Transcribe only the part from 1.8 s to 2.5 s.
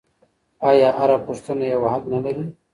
حل نه لري؟